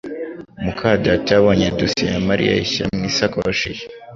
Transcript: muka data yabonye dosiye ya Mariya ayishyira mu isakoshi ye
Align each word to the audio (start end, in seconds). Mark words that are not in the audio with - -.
muka 0.63 0.89
data 1.05 1.29
yabonye 1.35 1.67
dosiye 1.79 2.09
ya 2.15 2.21
Mariya 2.29 2.51
ayishyira 2.53 2.87
mu 2.97 3.03
isakoshi 3.11 3.69
ye 3.75 3.83